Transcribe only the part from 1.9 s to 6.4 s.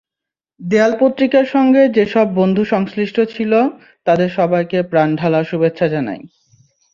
যেসব বন্ধু সংশ্লিষ্ট ছিল, তাদের সবাইকে প্রাণঢালা শুভেচ্ছা জানাই।